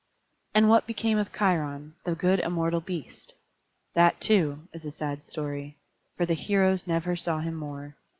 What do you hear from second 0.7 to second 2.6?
became of Cheiron, the good